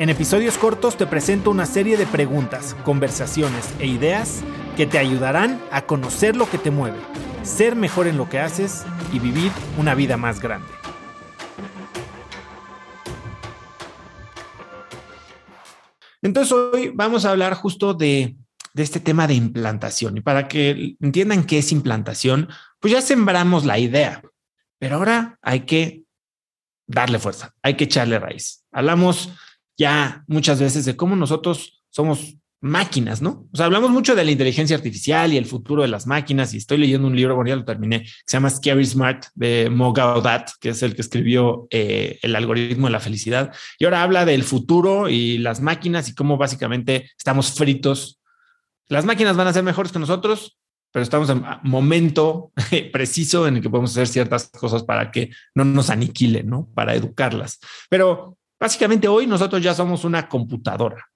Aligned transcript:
En 0.00 0.08
episodios 0.08 0.56
cortos 0.56 0.96
te 0.96 1.06
presento 1.06 1.50
una 1.50 1.66
serie 1.66 1.98
de 1.98 2.06
preguntas, 2.06 2.74
conversaciones 2.84 3.68
e 3.80 3.86
ideas 3.86 4.40
que 4.74 4.86
te 4.86 4.96
ayudarán 4.96 5.60
a 5.70 5.82
conocer 5.82 6.36
lo 6.36 6.48
que 6.48 6.56
te 6.56 6.70
mueve, 6.70 6.96
ser 7.42 7.76
mejor 7.76 8.06
en 8.06 8.16
lo 8.16 8.26
que 8.26 8.38
haces 8.38 8.86
y 9.12 9.18
vivir 9.18 9.52
una 9.76 9.94
vida 9.94 10.16
más 10.16 10.40
grande. 10.40 10.72
Entonces 16.22 16.50
hoy 16.50 16.92
vamos 16.94 17.26
a 17.26 17.32
hablar 17.32 17.52
justo 17.52 17.92
de, 17.92 18.36
este 18.76 19.00
tema 19.00 19.26
de 19.26 19.34
implantación 19.34 20.16
y 20.16 20.22
para 20.22 20.48
que 20.48 20.96
entiendan 21.02 21.44
qué 21.44 21.58
es 21.58 21.72
implantación, 21.72 22.48
pues 22.78 22.94
ya 22.94 23.02
sembramos 23.02 23.66
la 23.66 23.78
idea, 23.78 24.22
pero 24.78 24.96
ahora 24.96 25.38
hay 25.42 25.66
que 25.66 26.04
darle 26.86 27.18
fuerza, 27.18 27.54
hay 27.60 27.74
que 27.76 27.84
echarle 27.84 28.18
raíz. 28.18 28.64
Hablamos 28.72 29.30
ya 29.80 30.24
muchas 30.26 30.60
veces 30.60 30.84
de 30.84 30.94
cómo 30.94 31.16
nosotros 31.16 31.82
somos 31.88 32.36
máquinas, 32.60 33.22
¿no? 33.22 33.48
O 33.50 33.56
sea, 33.56 33.64
hablamos 33.64 33.90
mucho 33.90 34.14
de 34.14 34.22
la 34.22 34.30
inteligencia 34.30 34.76
artificial 34.76 35.32
y 35.32 35.38
el 35.38 35.46
futuro 35.46 35.80
de 35.80 35.88
las 35.88 36.06
máquinas 36.06 36.52
y 36.52 36.58
estoy 36.58 36.76
leyendo 36.76 37.08
un 37.08 37.16
libro, 37.16 37.34
bueno, 37.34 37.48
ya 37.48 37.56
lo 37.56 37.64
terminé, 37.64 38.02
que 38.02 38.10
se 38.26 38.36
llama 38.36 38.50
Scary 38.50 38.84
Smart 38.84 39.24
de 39.34 39.70
Mo 39.70 39.94
Gaudat, 39.94 40.50
que 40.60 40.68
es 40.68 40.82
el 40.82 40.94
que 40.94 41.00
escribió 41.00 41.66
eh, 41.70 42.18
el 42.20 42.36
algoritmo 42.36 42.88
de 42.88 42.92
la 42.92 43.00
felicidad. 43.00 43.54
Y 43.78 43.86
ahora 43.86 44.02
habla 44.02 44.26
del 44.26 44.42
futuro 44.42 45.08
y 45.08 45.38
las 45.38 45.62
máquinas 45.62 46.10
y 46.10 46.14
cómo 46.14 46.36
básicamente 46.36 47.10
estamos 47.16 47.54
fritos. 47.54 48.20
Las 48.86 49.06
máquinas 49.06 49.34
van 49.34 49.48
a 49.48 49.54
ser 49.54 49.62
mejores 49.62 49.92
que 49.92 49.98
nosotros, 49.98 50.58
pero 50.92 51.02
estamos 51.02 51.30
en 51.30 51.42
momento 51.62 52.52
preciso 52.92 53.48
en 53.48 53.56
el 53.56 53.62
que 53.62 53.70
podemos 53.70 53.92
hacer 53.92 54.08
ciertas 54.08 54.50
cosas 54.50 54.82
para 54.82 55.10
que 55.10 55.30
no 55.54 55.64
nos 55.64 55.88
aniquilen, 55.88 56.50
¿no? 56.50 56.68
Para 56.74 56.94
educarlas. 56.94 57.58
Pero 57.88 58.36
Básicamente 58.60 59.08
hoy 59.08 59.26
nosotros 59.26 59.62
ya 59.62 59.74
somos 59.74 60.04
una 60.04 60.28
computadora 60.28 61.06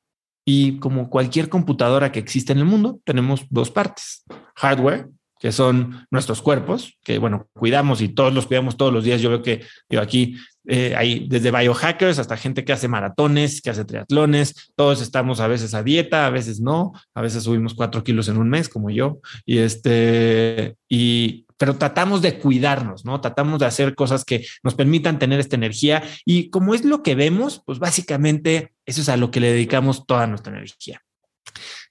y 0.46 0.78
como 0.78 1.10
cualquier 1.10 1.48
computadora 1.48 2.10
que 2.10 2.18
existe 2.18 2.52
en 2.52 2.58
el 2.58 2.64
mundo, 2.64 3.00
tenemos 3.04 3.44
dos 3.50 3.70
partes. 3.70 4.24
Hardware, 4.56 5.08
que 5.38 5.52
son 5.52 6.06
nuestros 6.10 6.40
cuerpos, 6.40 6.96
que 7.02 7.18
bueno, 7.18 7.48
cuidamos 7.52 8.00
y 8.00 8.08
todos 8.08 8.32
los 8.32 8.46
cuidamos 8.46 8.76
todos 8.76 8.92
los 8.92 9.04
días. 9.04 9.20
Yo 9.20 9.28
veo 9.28 9.42
que 9.42 9.62
yo 9.90 10.00
aquí 10.00 10.36
eh, 10.66 10.94
hay 10.96 11.26
desde 11.28 11.50
biohackers 11.50 12.18
hasta 12.18 12.36
gente 12.36 12.64
que 12.64 12.72
hace 12.72 12.88
maratones, 12.88 13.60
que 13.60 13.70
hace 13.70 13.84
triatlones. 13.84 14.72
Todos 14.74 15.02
estamos 15.02 15.40
a 15.40 15.46
veces 15.46 15.74
a 15.74 15.82
dieta, 15.82 16.26
a 16.26 16.30
veces 16.30 16.60
no, 16.60 16.92
a 17.14 17.22
veces 17.22 17.44
subimos 17.44 17.74
cuatro 17.74 18.02
kilos 18.02 18.28
en 18.28 18.38
un 18.38 18.48
mes, 18.48 18.68
como 18.68 18.90
yo. 18.90 19.18
Y 19.44 19.58
este, 19.58 20.76
y 20.88 21.46
pero 21.56 21.76
tratamos 21.76 22.20
de 22.22 22.38
cuidarnos, 22.38 23.04
¿no? 23.04 23.20
Tratamos 23.20 23.60
de 23.60 23.66
hacer 23.66 23.94
cosas 23.94 24.24
que 24.24 24.44
nos 24.62 24.74
permitan 24.74 25.18
tener 25.18 25.40
esta 25.40 25.56
energía 25.56 26.02
y 26.24 26.50
como 26.50 26.74
es 26.74 26.84
lo 26.84 27.02
que 27.02 27.14
vemos, 27.14 27.62
pues 27.64 27.78
básicamente 27.78 28.74
eso 28.86 29.00
es 29.00 29.08
a 29.08 29.16
lo 29.16 29.30
que 29.30 29.40
le 29.40 29.52
dedicamos 29.52 30.06
toda 30.06 30.26
nuestra 30.26 30.52
energía. 30.52 31.00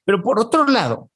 Pero 0.04 0.22
por 0.22 0.40
otro 0.40 0.68
lado, 0.68 1.10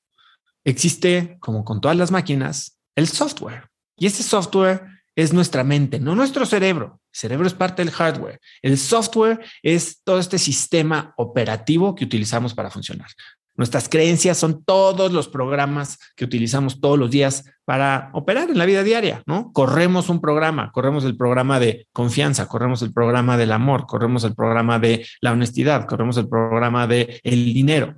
existe, 0.64 1.38
como 1.40 1.66
con 1.66 1.82
todas 1.82 1.98
las 1.98 2.12
máquinas, 2.12 2.78
el 2.96 3.08
software. 3.08 3.70
Y 3.98 4.08
ese 4.08 4.24
software 4.24 4.97
es 5.18 5.34
nuestra 5.34 5.64
mente, 5.64 6.00
no 6.00 6.14
nuestro 6.14 6.46
cerebro. 6.46 7.02
El 7.12 7.20
cerebro 7.20 7.48
es 7.48 7.56
parte 7.56 7.84
del 7.84 7.92
hardware. 7.92 8.40
El 8.62 8.78
software 8.78 9.44
es 9.64 10.04
todo 10.04 10.20
este 10.20 10.38
sistema 10.38 11.16
operativo 11.18 11.96
que 11.96 12.06
utilizamos 12.06 12.54
para 12.54 12.70
funcionar. 12.70 13.08
Nuestras 13.56 13.90
creencias 13.90 14.38
son 14.38 14.64
todos 14.64 15.12
los 15.12 15.28
programas 15.28 15.98
que 16.16 16.24
utilizamos 16.24 16.80
todos 16.80 17.00
los 17.00 17.10
días 17.10 17.46
para 17.66 18.12
operar 18.14 18.52
en 18.52 18.60
la 18.60 18.68
vida 18.68 18.84
diaria, 18.84 19.24
¿no? 19.26 19.52
Corremos 19.54 20.10
un 20.10 20.22
programa, 20.22 20.72
corremos 20.72 21.04
el 21.04 21.18
programa 21.18 21.60
de 21.60 21.88
confianza, 21.92 22.48
corremos 22.48 22.84
el 22.84 22.94
programa 22.94 23.38
del 23.38 23.52
amor, 23.52 23.88
corremos 23.88 24.24
el 24.24 24.36
programa 24.36 24.78
de 24.78 25.08
la 25.22 25.32
honestidad, 25.32 25.88
corremos 25.88 26.18
el 26.18 26.30
programa 26.30 26.86
de 26.86 27.20
el 27.24 27.52
dinero. 27.56 27.96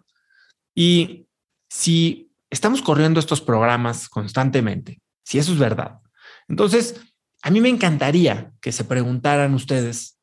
Y 0.73 1.25
si 1.67 2.31
estamos 2.49 2.81
corriendo 2.81 3.19
estos 3.19 3.41
programas 3.41 4.07
constantemente, 4.07 5.01
si 5.25 5.37
eso 5.37 5.51
es 5.51 5.59
verdad, 5.59 5.99
entonces 6.47 6.95
a 7.41 7.49
mí 7.49 7.61
me 7.61 7.69
encantaría 7.69 8.51
que 8.61 8.71
se 8.71 8.83
preguntaran 8.83 9.53
ustedes, 9.53 10.17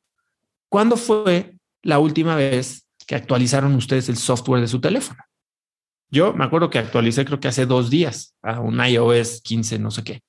¿cuándo 0.69 0.97
fue 0.97 1.57
la 1.83 1.99
última 1.99 2.35
vez 2.35 2.87
que 3.07 3.15
actualizaron 3.15 3.75
ustedes 3.77 4.09
el 4.09 4.17
software 4.17 4.61
de 4.61 4.69
su 4.69 4.81
teléfono. 4.81 5.23
Yo 6.11 6.33
me 6.33 6.45
acuerdo 6.45 6.71
que 6.71 6.79
actualicé 6.79 7.25
creo 7.25 7.41
que 7.41 7.49
hace 7.49 7.67
dos 7.67 7.91
días 7.91 8.35
a 8.43 8.61
un 8.61 8.85
iOS 8.85 9.41
15, 9.43 9.79
no 9.79 9.91
sé 9.91 10.05
qué. 10.05 10.23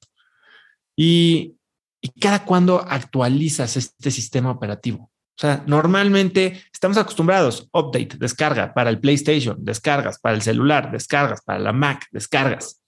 Y, 0.95 1.55
y 2.01 2.09
cada 2.19 2.45
cuando 2.45 2.79
actualizas 2.79 3.77
este 3.77 4.11
sistema 4.11 4.51
operativo. 4.51 5.03
O 5.03 5.39
sea, 5.39 5.63
normalmente 5.67 6.63
estamos 6.73 6.97
acostumbrados, 6.97 7.69
update, 7.71 8.17
descarga 8.17 8.73
para 8.73 8.89
el 8.89 8.99
PlayStation, 8.99 9.57
descargas 9.63 10.19
para 10.19 10.35
el 10.35 10.41
celular, 10.41 10.91
descargas 10.91 11.41
para 11.41 11.59
la 11.59 11.73
Mac, 11.73 12.07
descargas. 12.11 12.81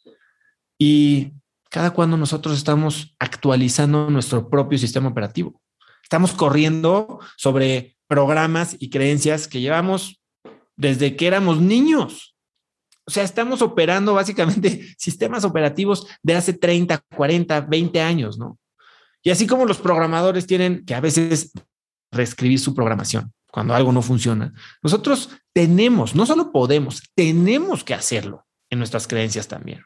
Y 0.79 1.31
cada 1.69 1.91
cuando 1.91 2.17
nosotros 2.17 2.57
estamos 2.57 3.15
actualizando 3.19 4.09
nuestro 4.09 4.49
propio 4.49 4.77
sistema 4.77 5.09
operativo. 5.09 5.61
Estamos 6.03 6.33
corriendo 6.33 7.19
sobre 7.37 7.97
programas 8.07 8.75
y 8.79 8.89
creencias 8.89 9.47
que 9.47 9.61
llevamos 9.61 10.19
desde 10.75 11.15
que 11.15 11.27
éramos 11.27 11.61
niños. 11.61 12.35
O 13.05 13.11
sea, 13.11 13.23
estamos 13.23 13.61
operando 13.61 14.15
básicamente 14.15 14.93
sistemas 14.97 15.45
operativos 15.45 16.07
de 16.23 16.35
hace 16.35 16.53
30, 16.53 17.03
40, 17.15 17.61
20 17.61 18.01
años, 18.01 18.37
¿no? 18.37 18.57
Y 19.21 19.29
así 19.29 19.45
como 19.45 19.65
los 19.65 19.77
programadores 19.77 20.47
tienen 20.47 20.85
que 20.85 20.95
a 20.95 21.01
veces 21.01 21.51
reescribir 22.11 22.59
su 22.59 22.73
programación 22.73 23.33
cuando 23.51 23.73
algo 23.73 23.91
no 23.91 24.01
funciona, 24.01 24.53
nosotros 24.81 25.29
tenemos, 25.53 26.15
no 26.15 26.25
solo 26.25 26.51
podemos, 26.51 27.01
tenemos 27.15 27.83
que 27.83 27.93
hacerlo 27.93 28.45
en 28.69 28.79
nuestras 28.79 29.07
creencias 29.07 29.47
también. 29.47 29.83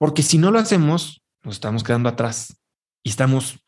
Porque 0.00 0.22
si 0.22 0.38
no 0.38 0.50
lo 0.50 0.58
hacemos, 0.58 1.22
nos 1.44 1.56
estamos 1.56 1.84
quedando 1.84 2.08
atrás 2.08 2.56
y 3.02 3.10
estamos 3.10 3.60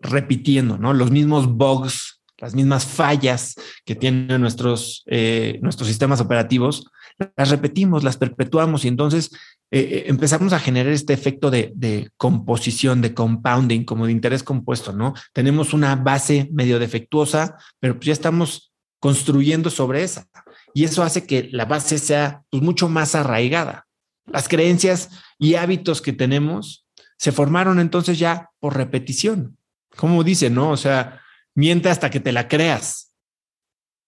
repitiendo, 0.00 0.78
¿no? 0.78 0.94
Los 0.94 1.10
mismos 1.10 1.48
bugs 1.48 2.22
las 2.38 2.54
mismas 2.54 2.84
fallas 2.84 3.54
que 3.84 3.94
tienen 3.94 4.40
nuestros, 4.40 5.02
eh, 5.06 5.58
nuestros 5.62 5.88
sistemas 5.88 6.20
operativos, 6.20 6.90
las 7.36 7.50
repetimos, 7.50 8.04
las 8.04 8.16
perpetuamos 8.16 8.84
y 8.84 8.88
entonces 8.88 9.30
eh, 9.70 9.80
eh, 9.80 10.04
empezamos 10.08 10.52
a 10.52 10.58
generar 10.58 10.92
este 10.92 11.12
efecto 11.12 11.50
de, 11.50 11.72
de, 11.74 12.10
composición, 12.16 13.00
de 13.00 13.14
compounding, 13.14 13.84
como 13.84 14.06
de 14.06 14.12
interés 14.12 14.42
compuesto, 14.42 14.92
¿no? 14.92 15.14
Tenemos 15.32 15.72
una 15.72 15.96
base 15.96 16.48
medio 16.52 16.78
defectuosa, 16.78 17.56
pero 17.80 17.94
pues 17.94 18.06
ya 18.06 18.12
estamos 18.12 18.72
construyendo 18.98 19.70
sobre 19.70 20.02
esa. 20.02 20.26
Y 20.74 20.84
eso 20.84 21.02
hace 21.02 21.26
que 21.26 21.48
la 21.52 21.66
base 21.66 21.98
sea 21.98 22.42
pues, 22.50 22.62
mucho 22.62 22.88
más 22.88 23.14
arraigada. 23.14 23.83
Las 24.26 24.48
creencias 24.48 25.10
y 25.38 25.54
hábitos 25.54 26.00
que 26.02 26.12
tenemos 26.12 26.86
se 27.18 27.32
formaron 27.32 27.78
entonces 27.78 28.18
ya 28.18 28.50
por 28.60 28.76
repetición. 28.76 29.58
Como 29.96 30.24
dice, 30.24 30.50
¿no? 30.50 30.70
O 30.70 30.76
sea, 30.76 31.20
miente 31.54 31.88
hasta 31.88 32.10
que 32.10 32.20
te 32.20 32.32
la 32.32 32.48
creas. 32.48 33.12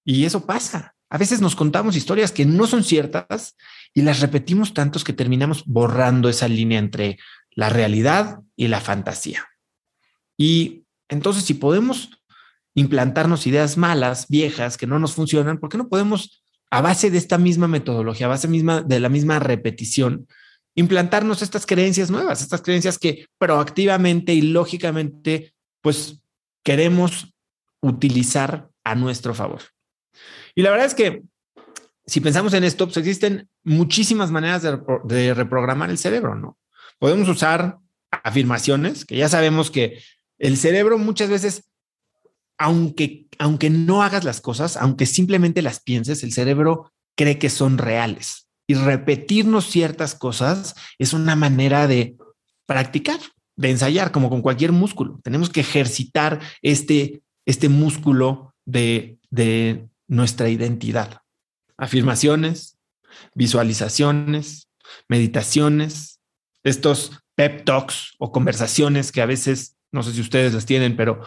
Y 0.05 0.25
eso 0.25 0.47
pasa. 0.47 0.95
A 1.09 1.19
veces 1.19 1.41
nos 1.41 1.55
contamos 1.55 1.97
historias 1.97 2.33
que 2.33 2.47
no 2.47 2.67
son 2.67 2.83
ciertas 2.83 3.57
y 3.95 4.03
las 4.03 4.21
repetimos 4.21 4.75
tantos 4.75 5.05
que 5.05 5.13
terminamos 5.13 5.65
borrando 5.65 6.29
esa 6.29 6.49
línea 6.49 6.79
entre 6.79 7.19
la 7.51 7.69
realidad 7.69 8.41
y 8.57 8.69
la 8.69 8.81
fantasía. 8.81 9.47
Y 10.37 10.85
entonces, 11.09 11.45
si 11.45 11.55
podemos 11.55 12.11
implantarnos 12.75 13.47
ideas 13.47 13.77
malas, 13.77 14.27
viejas, 14.29 14.77
que 14.77 14.87
no 14.87 14.99
nos 14.99 15.15
funcionan, 15.15 15.59
¿por 15.59 15.71
qué 15.71 15.79
no 15.79 15.89
podemos, 15.89 16.45
a 16.71 16.81
base 16.81 17.11
de 17.11 17.19
esta 17.19 17.39
misma 17.39 17.69
metodología, 17.69 18.27
a 18.27 18.31
base 18.31 18.49
misma 18.49 18.83
de 18.83 19.01
la 19.01 19.09
misma 19.09 19.39
repetición, 19.39 20.27
implantarnos 20.75 21.43
estas 21.43 21.67
creencias 21.67 22.11
nuevas, 22.11 22.43
estas 22.43 22.63
creencias 22.63 22.99
que 22.99 23.27
proactivamente 23.39 24.35
y 24.35 24.43
lógicamente, 24.43 25.55
pues 25.81 26.21
queremos 26.63 27.35
utilizar 27.81 28.69
a 28.85 28.95
nuestro 28.95 29.35
favor. 29.35 29.63
Y 30.55 30.63
la 30.63 30.71
verdad 30.71 30.87
es 30.87 30.95
que 30.95 31.23
si 32.07 32.21
pensamos 32.21 32.55
en 32.55 32.65
esto, 32.65 32.87
pues 32.87 32.97
existen 32.99 33.49
muchísimas 33.65 34.31
maneras 34.31 34.63
de, 34.63 35.35
reprogramar 35.35 35.91
el 35.91 35.99
cerebro, 35.99 36.35
¿no? 36.35 36.57
Podemos 36.99 37.29
usar 37.29 37.79
afirmaciones, 38.11 39.05
que 39.05 39.17
ya 39.17 39.29
sabemos 39.29 39.71
que 39.71 40.03
el 40.39 40.57
cerebro 40.57 40.99
muchas 40.99 41.29
veces, 41.29 41.69
aunque, 42.59 43.26
aunque 43.39 43.71
no 43.71 44.03
hagas 44.03 44.25
las 44.25 44.41
cosas, 44.41 44.77
aunque 44.77 45.07
simplemente 45.07 45.63
las 45.63 45.81
pienses, 45.81 46.23
el 46.23 46.33
cerebro 46.33 46.93
cree 47.17 47.39
que 47.39 47.51
son 47.51 47.79
reales. 47.79 48.49
Y 48.69 48.75
repetirnos 48.75 49.67
ciertas 49.67 50.15
cosas 50.15 50.75
es 50.99 51.13
una 51.13 51.37
manera 51.37 51.87
de 51.87 52.17
practicar, 52.67 53.21
de 53.57 53.71
ensayar, 53.71 54.11
como 54.11 54.29
con 54.29 54.43
cualquier 54.43 54.73
músculo. 54.73 55.21
Tenemos 55.23 55.51
que 55.51 55.61
ejercitar 55.61 56.41
este, 56.63 57.23
este 57.47 57.69
músculo 57.69 58.55
de, 58.65 59.19
de 59.31 59.89
nuestra 60.09 60.49
identidad. 60.49 61.21
Afirmaciones, 61.77 62.79
visualizaciones, 63.35 64.69
meditaciones, 65.09 66.21
estos 66.65 67.13
pep 67.37 67.65
talks 67.65 68.15
o 68.19 68.33
conversaciones 68.33 69.13
que 69.13 69.23
a 69.23 69.27
veces, 69.27 69.77
no 69.93 70.03
sé 70.03 70.13
si 70.13 70.21
ustedes 70.21 70.55
las 70.55 70.67
tienen, 70.67 70.97
pero 70.97 71.23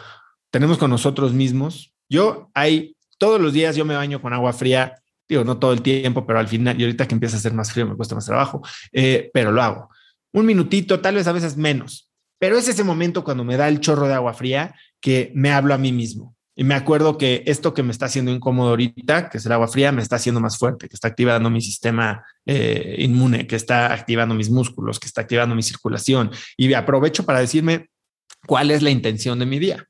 tenemos 0.51 0.77
con 0.77 0.89
nosotros 0.89 1.33
mismos. 1.33 1.93
Yo 2.09 2.49
hay 2.53 2.95
todos 3.19 3.39
los 3.39 3.53
días 3.53 3.75
yo 3.75 3.85
me 3.85 3.95
baño 3.95 4.21
con 4.21 4.33
agua 4.33 4.53
fría, 4.53 4.95
digo, 5.27 5.43
no 5.43 5.59
todo 5.59 5.73
el 5.73 5.83
tiempo, 5.83 6.25
pero 6.25 6.39
al 6.39 6.47
final, 6.47 6.79
y 6.79 6.83
ahorita 6.83 7.07
que 7.07 7.13
empieza 7.13 7.37
a 7.37 7.39
ser 7.39 7.53
más 7.53 7.71
frío 7.71 7.85
me 7.85 7.95
cuesta 7.95 8.15
más 8.15 8.25
trabajo, 8.25 8.63
eh, 8.91 9.29
pero 9.31 9.51
lo 9.51 9.61
hago. 9.61 9.89
Un 10.31 10.45
minutito, 10.45 10.99
tal 10.99 11.15
vez 11.15 11.27
a 11.27 11.31
veces 11.31 11.55
menos, 11.55 12.09
pero 12.39 12.57
es 12.57 12.67
ese 12.67 12.83
momento 12.83 13.23
cuando 13.23 13.43
me 13.43 13.57
da 13.57 13.67
el 13.67 13.79
chorro 13.79 14.07
de 14.07 14.13
agua 14.13 14.33
fría 14.33 14.73
que 14.99 15.31
me 15.35 15.51
hablo 15.51 15.73
a 15.73 15.77
mí 15.77 15.91
mismo. 15.91 16.35
Y 16.55 16.63
me 16.65 16.75
acuerdo 16.75 17.17
que 17.17 17.43
esto 17.45 17.73
que 17.73 17.83
me 17.83 17.91
está 17.91 18.07
haciendo 18.07 18.31
incómodo 18.31 18.69
ahorita, 18.69 19.29
que 19.29 19.37
es 19.37 19.45
el 19.45 19.51
agua 19.53 19.69
fría, 19.69 19.93
me 19.93 20.01
está 20.01 20.17
haciendo 20.17 20.41
más 20.41 20.57
fuerte, 20.57 20.89
que 20.89 20.95
está 20.95 21.07
activando 21.07 21.49
mi 21.49 21.61
sistema 21.61 22.25
eh, 22.45 22.97
inmune, 22.99 23.47
que 23.47 23.55
está 23.55 23.93
activando 23.93 24.35
mis 24.35 24.49
músculos, 24.49 24.99
que 24.99 25.07
está 25.07 25.21
activando 25.21 25.55
mi 25.55 25.63
circulación. 25.63 26.31
Y 26.57 26.73
aprovecho 26.73 27.25
para 27.25 27.39
decirme 27.39 27.89
cuál 28.45 28.71
es 28.71 28.81
la 28.81 28.89
intención 28.89 29.39
de 29.39 29.45
mi 29.45 29.57
día. 29.57 29.85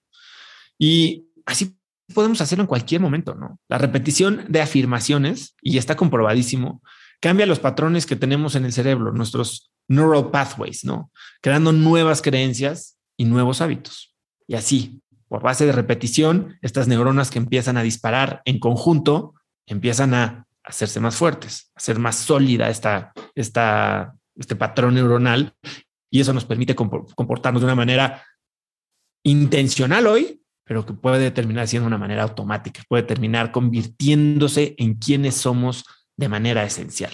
Y 0.78 1.26
así 1.44 1.79
podemos 2.14 2.42
hacerlo 2.42 2.64
en 2.64 2.68
cualquier 2.68 3.02
momento, 3.02 3.36
¿no? 3.36 3.60
La 3.68 3.78
repetición 3.78 4.46
de 4.48 4.62
afirmaciones, 4.62 5.56
y 5.62 5.78
está 5.78 5.96
comprobadísimo, 5.96 6.82
cambia 7.20 7.46
los 7.46 7.60
patrones 7.60 8.06
que 8.06 8.16
tenemos 8.16 8.56
en 8.56 8.66
el 8.66 8.74
cerebro, 8.74 9.12
nuestros 9.12 9.72
neural 9.88 10.32
pathways, 10.32 10.86
¿no? 10.86 11.12
Creando 11.42 11.72
nuevas 11.72 12.22
creencias 12.22 12.98
y 13.18 13.26
nuevos 13.26 13.62
hábitos. 13.62 14.16
Y 14.48 14.56
así, 14.56 15.02
por 15.28 15.42
base 15.42 15.66
de 15.66 15.72
repetición, 15.72 16.58
estas 16.62 16.88
neuronas 16.88 17.30
que 17.30 17.40
empiezan 17.40 17.78
a 17.78 17.84
disparar 17.84 18.42
en 18.46 18.60
conjunto 18.60 19.36
empiezan 19.68 20.14
a 20.14 20.48
hacerse 20.64 21.00
más 21.00 21.16
fuertes, 21.16 21.72
a 21.76 21.80
ser 21.80 22.00
más 22.00 22.16
sólida 22.16 22.70
esta, 22.70 23.14
esta, 23.36 24.16
este 24.36 24.56
patrón 24.56 24.96
neuronal 24.96 25.56
y 26.10 26.20
eso 26.20 26.34
nos 26.34 26.46
permite 26.46 26.76
comportarnos 26.76 27.62
de 27.62 27.66
una 27.66 27.76
manera 27.76 28.24
intencional 29.24 30.08
hoy, 30.08 30.42
pero 30.70 30.86
que 30.86 30.94
puede 30.94 31.32
terminar 31.32 31.68
siendo 31.68 31.88
una 31.88 31.98
manera 31.98 32.22
automática, 32.22 32.84
puede 32.88 33.02
terminar 33.02 33.52
convirtiéndose 33.52 34.76
en 34.78 34.94
quienes 34.94 35.34
somos 35.34 35.84
de 36.16 36.30
manera 36.30 36.64
esencial. 36.64 37.12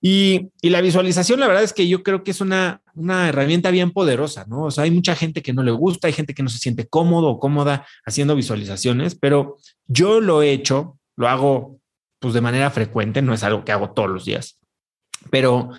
Y, 0.00 0.50
la 0.60 0.80
visualización, 0.80 1.38
la 1.38 1.46
verdad 1.46 1.62
es 1.62 1.72
que 1.72 1.86
yo 1.86 2.02
creo 2.02 2.24
que 2.24 2.32
es 2.32 2.40
una, 2.40 2.82
una 2.96 3.28
herramienta 3.28 3.70
bien 3.70 3.92
poderosa, 3.92 4.46
¿no? 4.48 4.64
O 4.64 4.70
sea, 4.72 4.82
hay 4.82 4.90
mucha 4.90 5.14
gente 5.14 5.42
que 5.42 5.52
no 5.52 5.62
le 5.62 5.70
gusta, 5.70 6.08
hay 6.08 6.12
gente 6.12 6.34
que 6.34 6.42
no 6.42 6.48
se 6.48 6.58
siente 6.58 6.88
cómodo 6.88 7.28
o 7.28 7.38
cómoda 7.38 7.86
haciendo 8.04 8.34
visualizaciones, 8.34 9.14
pero 9.14 9.56
yo 9.86 10.20
lo 10.20 10.42
he 10.42 10.50
hecho, 10.50 10.98
lo 11.14 11.28
hago 11.28 11.78
pues 12.18 12.34
de 12.34 12.40
manera 12.40 12.72
frecuente, 12.72 13.22
no 13.22 13.32
es 13.32 13.44
algo 13.44 13.64
que 13.64 13.70
hago 13.70 13.92
todos 13.92 14.10
los 14.10 14.24
días, 14.24 14.58
pero 15.30 15.70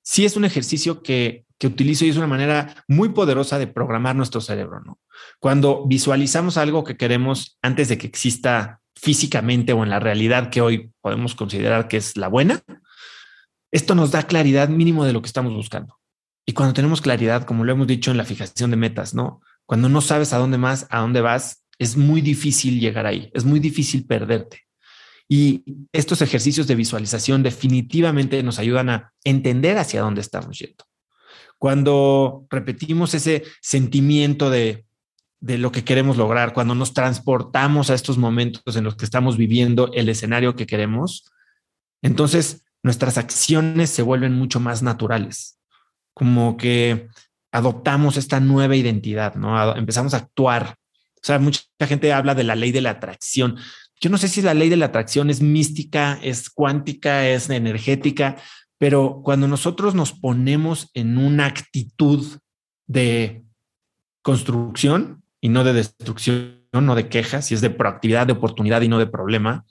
sí 0.00 0.24
es 0.24 0.36
un 0.36 0.44
ejercicio 0.44 1.02
que, 1.02 1.44
que 1.58 1.66
utilizo 1.66 2.04
y 2.04 2.10
es 2.10 2.16
una 2.16 2.28
manera 2.28 2.84
muy 2.86 3.08
poderosa 3.08 3.58
de 3.58 3.66
programar 3.66 4.14
nuestro 4.14 4.40
cerebro, 4.40 4.78
¿no? 4.78 5.00
Cuando 5.38 5.86
visualizamos 5.86 6.56
algo 6.56 6.84
que 6.84 6.96
queremos 6.96 7.58
antes 7.62 7.88
de 7.88 7.98
que 7.98 8.06
exista 8.06 8.80
físicamente 8.94 9.72
o 9.72 9.82
en 9.82 9.90
la 9.90 10.00
realidad 10.00 10.50
que 10.50 10.60
hoy 10.60 10.90
podemos 11.00 11.34
considerar 11.34 11.88
que 11.88 11.96
es 11.96 12.16
la 12.16 12.28
buena, 12.28 12.62
esto 13.72 13.94
nos 13.94 14.10
da 14.10 14.24
claridad 14.24 14.68
mínimo 14.68 15.04
de 15.04 15.12
lo 15.12 15.22
que 15.22 15.28
estamos 15.28 15.54
buscando. 15.54 15.98
Y 16.44 16.52
cuando 16.52 16.74
tenemos 16.74 17.00
claridad, 17.00 17.44
como 17.44 17.64
lo 17.64 17.72
hemos 17.72 17.86
dicho 17.86 18.10
en 18.10 18.16
la 18.16 18.24
fijación 18.24 18.70
de 18.70 18.76
metas, 18.76 19.14
¿no? 19.14 19.40
Cuando 19.66 19.88
no 19.88 20.00
sabes 20.00 20.32
a 20.32 20.38
dónde 20.38 20.58
más, 20.58 20.86
a 20.90 21.00
dónde 21.00 21.20
vas, 21.20 21.64
es 21.78 21.96
muy 21.96 22.20
difícil 22.20 22.80
llegar 22.80 23.06
ahí, 23.06 23.30
es 23.32 23.44
muy 23.44 23.60
difícil 23.60 24.04
perderte. 24.04 24.62
Y 25.28 25.62
estos 25.92 26.22
ejercicios 26.22 26.66
de 26.66 26.74
visualización 26.74 27.42
definitivamente 27.42 28.42
nos 28.42 28.58
ayudan 28.58 28.90
a 28.90 29.12
entender 29.22 29.78
hacia 29.78 30.00
dónde 30.02 30.20
estamos 30.20 30.58
yendo 30.58 30.84
cuando 31.60 32.46
repetimos 32.48 33.12
ese 33.12 33.44
sentimiento 33.60 34.48
de, 34.48 34.86
lo 35.40 35.72
que 35.72 35.84
queremos 35.84 36.16
lograr, 36.16 36.52
cuando 36.52 36.74
nos 36.74 36.92
transportamos 36.92 37.90
a 37.90 37.94
estos 37.94 38.18
momentos 38.18 38.76
en 38.76 38.84
los 38.84 38.96
que 38.96 39.04
estamos 39.04 39.36
viviendo 39.36 39.90
el 39.94 40.08
escenario 40.08 40.54
que 40.54 40.66
queremos, 40.66 41.30
entonces 42.02 42.64
nuestras 42.82 43.18
acciones 43.18 43.90
se 43.90 44.02
vuelven 44.02 44.34
mucho 44.34 44.60
más 44.60 44.82
naturales, 44.82 45.58
como 46.14 46.56
que 46.56 47.08
adoptamos 47.52 48.16
esta 48.16 48.40
nueva 48.40 48.76
identidad, 48.76 49.34
¿no? 49.34 49.76
Empezamos 49.76 50.14
a 50.14 50.18
actuar. 50.18 50.76
O 51.16 51.20
sea, 51.22 51.38
mucha 51.38 51.62
gente 51.80 52.12
habla 52.12 52.34
de 52.34 52.44
la 52.44 52.54
ley 52.54 52.72
de 52.72 52.80
la 52.80 52.90
atracción. 52.90 53.56
Yo 54.00 54.08
no 54.08 54.18
sé 54.18 54.28
si 54.28 54.40
la 54.40 54.54
ley 54.54 54.68
de 54.68 54.76
la 54.76 54.86
atracción 54.86 55.28
es 55.28 55.42
mística, 55.42 56.18
es 56.22 56.48
cuántica, 56.48 57.28
es 57.28 57.50
energética, 57.50 58.36
pero 58.78 59.20
cuando 59.22 59.46
nosotros 59.46 59.94
nos 59.94 60.12
ponemos 60.12 60.90
en 60.94 61.18
una 61.18 61.46
actitud 61.46 62.38
de 62.86 63.44
construcción 64.22 65.22
y 65.40 65.48
no 65.48 65.64
de 65.64 65.72
destrucción, 65.72 66.66
no 66.72 66.94
de 66.94 67.08
quejas, 67.08 67.46
si 67.46 67.54
es 67.54 67.60
de 67.60 67.70
proactividad, 67.70 68.26
de 68.26 68.34
oportunidad 68.34 68.82
y 68.82 68.88
no 68.88 68.98
de 68.98 69.06
problema, 69.06 69.64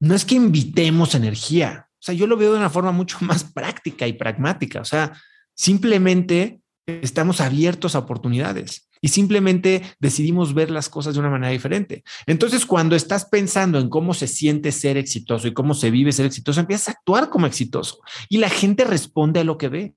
no 0.00 0.14
es 0.14 0.24
que 0.24 0.34
invitemos 0.34 1.14
energía. 1.14 1.88
O 1.92 2.02
sea, 2.02 2.14
yo 2.14 2.26
lo 2.26 2.36
veo 2.36 2.52
de 2.52 2.58
una 2.58 2.70
forma 2.70 2.92
mucho 2.92 3.18
más 3.22 3.44
práctica 3.44 4.06
y 4.06 4.12
pragmática. 4.12 4.80
O 4.80 4.84
sea, 4.84 5.12
simplemente 5.54 6.60
estamos 6.86 7.40
abiertos 7.40 7.94
a 7.94 8.00
oportunidades 8.00 8.88
y 9.00 9.08
simplemente 9.08 9.82
decidimos 10.00 10.54
ver 10.54 10.70
las 10.70 10.88
cosas 10.88 11.14
de 11.14 11.20
una 11.20 11.30
manera 11.30 11.52
diferente. 11.52 12.04
Entonces, 12.26 12.66
cuando 12.66 12.96
estás 12.96 13.26
pensando 13.26 13.78
en 13.78 13.88
cómo 13.88 14.14
se 14.14 14.26
siente 14.26 14.72
ser 14.72 14.96
exitoso 14.96 15.46
y 15.46 15.54
cómo 15.54 15.74
se 15.74 15.90
vive 15.90 16.12
ser 16.12 16.26
exitoso, 16.26 16.60
empiezas 16.60 16.88
a 16.88 16.92
actuar 16.92 17.30
como 17.30 17.46
exitoso 17.46 18.00
y 18.28 18.38
la 18.38 18.48
gente 18.48 18.84
responde 18.84 19.40
a 19.40 19.44
lo 19.44 19.58
que 19.58 19.68
ve. 19.68 19.94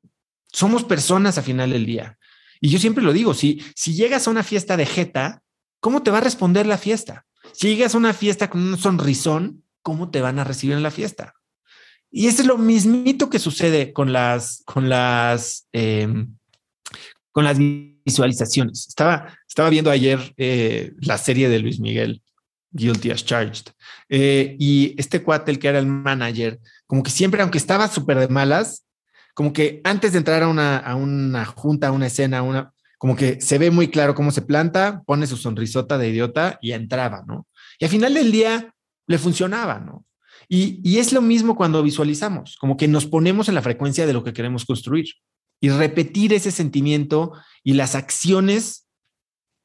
Somos 0.51 0.83
personas 0.83 1.37
a 1.37 1.41
final 1.41 1.71
del 1.71 1.85
día. 1.85 2.17
Y 2.59 2.69
yo 2.69 2.79
siempre 2.79 3.03
lo 3.03 3.13
digo, 3.13 3.33
si, 3.33 3.63
si 3.75 3.93
llegas 3.93 4.27
a 4.27 4.31
una 4.31 4.43
fiesta 4.43 4.77
de 4.77 4.85
jeta, 4.85 5.41
¿cómo 5.79 6.03
te 6.03 6.11
va 6.11 6.17
a 6.19 6.21
responder 6.21 6.65
la 6.65 6.77
fiesta? 6.77 7.25
Si 7.53 7.69
llegas 7.69 7.95
a 7.95 7.97
una 7.97 8.13
fiesta 8.13 8.49
con 8.49 8.61
un 8.61 8.77
sonrisón, 8.77 9.63
¿cómo 9.81 10.09
te 10.09 10.21
van 10.21 10.39
a 10.39 10.43
recibir 10.43 10.75
en 10.75 10.83
la 10.83 10.91
fiesta? 10.91 11.33
Y 12.09 12.27
eso 12.27 12.41
es 12.41 12.47
lo 12.47 12.57
mismito 12.57 13.29
que 13.29 13.39
sucede 13.39 13.93
con 13.93 14.13
las, 14.13 14.63
con 14.65 14.89
las, 14.89 15.67
em, 15.71 16.35
con 17.31 17.43
las 17.43 17.57
visualizaciones. 17.57 18.87
Estaba, 18.87 19.37
estaba 19.47 19.69
viendo 19.69 19.91
ayer 19.91 20.33
eh, 20.37 20.93
la 20.99 21.17
serie 21.17 21.49
de 21.49 21.59
Luis 21.59 21.79
Miguel, 21.79 22.21
Guilty 22.71 23.11
as 23.11 23.25
Charged, 23.25 23.71
eh, 24.09 24.55
y 24.59 24.95
este 24.97 25.21
cuate, 25.21 25.57
que 25.59 25.67
era 25.67 25.79
el 25.79 25.87
manager, 25.87 26.59
como 26.85 27.03
que 27.03 27.11
siempre, 27.11 27.41
aunque 27.41 27.57
estaba 27.57 27.87
súper 27.87 28.19
de 28.19 28.27
malas, 28.27 28.86
como 29.37 29.53
que 29.53 29.81
antes 29.83 30.13
de 30.13 30.17
entrar 30.17 30.41
a 30.41 30.47
una, 30.47 30.77
a 30.77 30.95
una 30.95 31.45
junta, 31.45 31.89
a 31.89 31.91
una 31.91 32.07
escena, 32.07 32.41
una, 32.41 32.73
como 32.97 33.15
que 33.15 33.39
se 33.39 33.59
ve 33.59 33.69
muy 33.69 33.89
claro 33.89 34.15
cómo 34.15 34.31
se 34.31 34.41
planta, 34.41 35.03
pone 35.05 35.27
su 35.27 35.37
sonrisota 35.37 35.99
de 35.99 36.09
idiota 36.09 36.57
y 36.59 36.71
entraba, 36.71 37.23
¿no? 37.27 37.45
Y 37.77 37.85
al 37.85 37.91
final 37.91 38.15
del 38.15 38.31
día 38.31 38.73
le 39.05 39.19
funcionaba, 39.19 39.77
¿no? 39.77 40.07
Y, 40.49 40.81
y 40.83 40.97
es 40.97 41.13
lo 41.13 41.21
mismo 41.21 41.55
cuando 41.55 41.83
visualizamos, 41.83 42.57
como 42.59 42.77
que 42.77 42.87
nos 42.87 43.05
ponemos 43.05 43.47
en 43.47 43.53
la 43.53 43.61
frecuencia 43.61 44.07
de 44.07 44.13
lo 44.13 44.23
que 44.23 44.33
queremos 44.33 44.65
construir 44.65 45.05
y 45.61 45.69
repetir 45.69 46.33
ese 46.33 46.49
sentimiento 46.49 47.33
y 47.63 47.73
las 47.73 47.93
acciones 47.93 48.87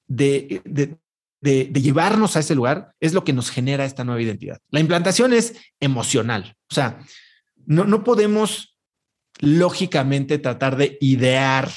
de, 0.06 0.98
llevarnos 1.40 2.36
a 2.36 2.40
ese 2.40 2.54
lugar 2.54 2.92
es 3.00 3.14
lo 3.14 3.24
que 3.24 3.32
nos 3.32 3.48
genera 3.48 3.86
esta 3.86 4.04
nueva 4.04 4.20
identidad. 4.20 4.58
La 4.68 4.80
implantación 4.80 5.32
es 5.32 5.54
emocional, 5.80 6.58
o 6.70 6.74
sea, 6.74 7.00
no, 7.64 7.84
no 7.86 8.04
podemos 8.04 8.71
lógicamente 9.42 10.38
tratar 10.38 10.76
de 10.76 10.96
idear 11.00 11.68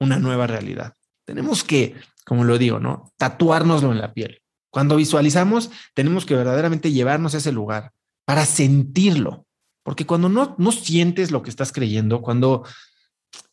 una 0.00 0.18
nueva 0.18 0.48
realidad. 0.48 0.94
Tenemos 1.24 1.62
que, 1.62 1.94
como 2.26 2.42
lo 2.42 2.58
digo, 2.58 2.80
¿no? 2.80 3.12
Tatuárnoslo 3.16 3.92
en 3.92 3.98
la 3.98 4.12
piel. 4.12 4.42
Cuando 4.70 4.96
visualizamos, 4.96 5.70
tenemos 5.94 6.26
que 6.26 6.34
verdaderamente 6.34 6.90
llevarnos 6.90 7.34
a 7.34 7.38
ese 7.38 7.52
lugar 7.52 7.92
para 8.26 8.44
sentirlo. 8.44 9.46
Porque 9.84 10.04
cuando 10.04 10.28
no, 10.28 10.56
no 10.58 10.72
sientes 10.72 11.30
lo 11.30 11.42
que 11.42 11.50
estás 11.50 11.72
creyendo, 11.72 12.22
cuando 12.22 12.64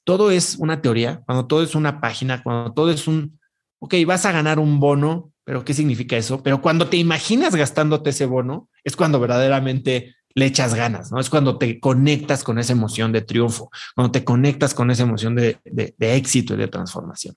todo 0.04 0.32
es 0.32 0.56
una 0.56 0.82
teoría, 0.82 1.22
cuando 1.26 1.46
todo 1.46 1.62
es 1.62 1.76
una 1.76 2.02
página, 2.02 2.42
cuando 2.42 2.74
todo 2.74 2.90
es 2.90 3.08
un, 3.08 3.40
ok, 3.80 3.94
vas 4.08 4.26
a 4.26 4.32
ganar 4.32 4.58
un 4.58 4.80
bono, 4.80 5.32
pero 5.44 5.64
¿qué 5.64 5.76
significa 5.76 6.18
eso? 6.18 6.42
Pero 6.42 6.62
cuando 6.62 6.88
te 6.88 6.98
imaginas 6.98 7.56
gastándote 7.56 8.10
ese 8.10 8.26
bono, 8.26 8.68
es 8.84 8.96
cuando 8.96 9.20
verdaderamente 9.20 10.16
le 10.39 10.46
echas 10.46 10.74
ganas, 10.74 11.12
¿no? 11.12 11.19
Es 11.19 11.29
cuando 11.29 11.58
te 11.58 11.79
conectas 11.79 12.43
con 12.43 12.58
esa 12.58 12.74
emoción 12.74 13.12
de 13.12 13.22
triunfo, 13.22 13.69
cuando 13.96 14.12
te 14.12 14.24
conectas 14.24 14.74
con 14.74 14.89
esa 14.89 15.03
emoción 15.03 15.36
de, 15.36 15.60
de 15.65 16.15
éxito 16.15 16.55
y 16.55 16.58
de 16.58 16.67
transformación. 16.67 17.36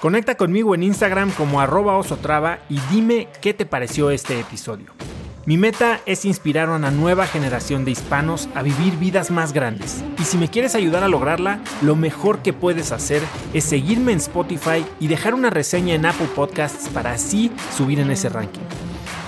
Conecta 0.00 0.34
conmigo 0.34 0.74
en 0.74 0.82
Instagram 0.82 1.30
como 1.30 1.60
arroba 1.60 1.96
osotrava 1.96 2.58
y 2.68 2.80
dime 2.90 3.28
qué 3.40 3.54
te 3.54 3.66
pareció 3.66 4.10
este 4.10 4.40
episodio. 4.40 4.86
Mi 5.44 5.56
meta 5.56 6.00
es 6.06 6.24
inspirar 6.24 6.68
a 6.68 6.76
una 6.76 6.90
nueva 6.90 7.26
generación 7.26 7.84
de 7.84 7.92
hispanos 7.92 8.48
a 8.54 8.62
vivir 8.62 8.96
vidas 8.96 9.32
más 9.32 9.52
grandes. 9.52 10.04
Y 10.20 10.24
si 10.24 10.38
me 10.38 10.48
quieres 10.48 10.76
ayudar 10.76 11.02
a 11.02 11.08
lograrla, 11.08 11.60
lo 11.82 11.96
mejor 11.96 12.42
que 12.42 12.52
puedes 12.52 12.92
hacer 12.92 13.22
es 13.52 13.64
seguirme 13.64 14.12
en 14.12 14.18
Spotify 14.18 14.84
y 15.00 15.08
dejar 15.08 15.34
una 15.34 15.50
reseña 15.50 15.94
en 15.94 16.06
Apple 16.06 16.28
Podcasts 16.34 16.88
para 16.88 17.12
así 17.12 17.50
subir 17.76 17.98
en 17.98 18.12
ese 18.12 18.28
ranking. 18.28 18.91